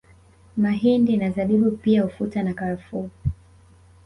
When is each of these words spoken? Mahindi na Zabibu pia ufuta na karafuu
Mahindi 0.57 1.17
na 1.17 1.31
Zabibu 1.31 1.71
pia 1.71 2.05
ufuta 2.05 2.43
na 2.43 2.53
karafuu 2.53 3.09